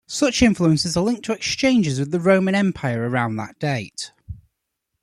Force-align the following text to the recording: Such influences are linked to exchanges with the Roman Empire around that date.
Such 0.07 0.41
influences 0.41 0.97
are 0.97 1.03
linked 1.03 1.21
to 1.25 1.31
exchanges 1.31 1.99
with 1.99 2.09
the 2.09 2.19
Roman 2.19 2.55
Empire 2.55 3.07
around 3.07 3.35
that 3.35 3.59
date. 3.59 4.11